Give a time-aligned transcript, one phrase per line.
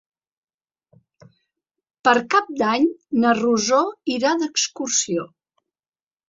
[2.09, 2.87] Per Cap d'Any
[3.25, 3.83] na Rosó
[4.15, 5.29] irà d'excursió.